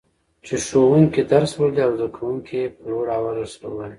چي 0.45 0.55
ښوونکي 0.67 1.21
درس 1.33 1.51
لولي 1.59 1.81
او 1.85 1.91
زده 1.97 2.07
کوونکي 2.15 2.53
يي 2.61 2.67
په 2.75 2.81
لوړ 2.89 3.05
اواز 3.17 3.37
ورسره 3.37 3.67
وايي. 3.71 3.89